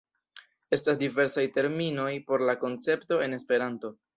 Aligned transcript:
Estas 0.77 0.97
diversaj 1.01 1.45
terminoj 1.59 2.09
por 2.31 2.47
la 2.51 2.59
koncepto 2.65 3.25
en 3.27 3.41
Esperanto. 3.43 3.97